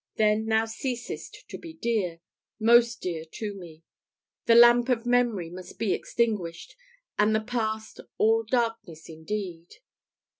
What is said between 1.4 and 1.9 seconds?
to be